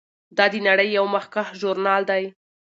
دا 0.37 0.45
د 0.53 0.55
نړۍ 0.67 0.89
یو 0.97 1.05
مخکښ 1.15 1.47
ژورنال 1.59 2.01
دی. 2.11 2.23